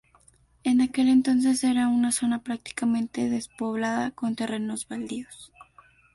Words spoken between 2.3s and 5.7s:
prácticamente despoblada, con terrenos baldíos.